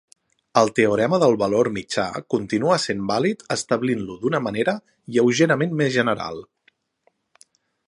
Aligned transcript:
El 0.59 0.69
teorema 0.77 1.19
del 1.23 1.35
valor 1.41 1.69
mitjà 1.75 2.05
continua 2.35 2.79
sent 2.87 3.03
vàlid 3.13 3.45
establint-lo 3.57 4.17
d'una 4.25 4.41
manera 4.49 4.75
lleugerament 5.17 5.79
més 5.83 5.95
general. 5.99 6.45